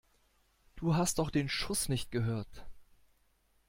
[0.77, 2.65] Du hast doch den Schuss nicht gehört!